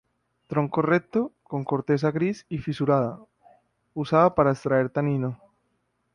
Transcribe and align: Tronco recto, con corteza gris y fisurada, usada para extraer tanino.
Tronco 0.47 0.81
recto, 0.81 1.31
con 1.43 1.63
corteza 1.63 2.09
gris 2.09 2.47
y 2.49 2.57
fisurada, 2.57 3.19
usada 3.93 4.33
para 4.33 4.49
extraer 4.49 4.89
tanino. 4.89 5.39